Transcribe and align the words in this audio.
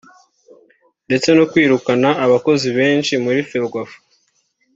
ndetse 1.07 1.29
no 1.37 1.43
kwirukana 1.51 2.09
abakozi 2.25 2.67
benshi 2.77 3.13
muri 3.23 3.39
Ferwafa 3.49 3.97